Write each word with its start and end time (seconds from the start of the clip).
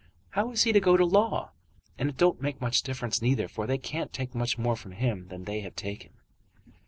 How 0.31 0.49
is 0.49 0.63
he 0.63 0.73
to 0.73 0.79
go 0.79 0.97
to 0.97 1.05
law? 1.05 1.51
And 1.99 2.09
it 2.09 2.17
don't 2.17 2.41
make 2.41 2.59
much 2.59 2.81
difference 2.81 3.21
neither, 3.21 3.47
for 3.47 3.67
they 3.67 3.77
can't 3.77 4.11
take 4.11 4.33
much 4.33 4.57
more 4.57 4.75
from 4.75 4.93
him 4.93 5.27
than 5.27 5.43
they 5.43 5.59
have 5.61 5.75
taken." 5.75 6.09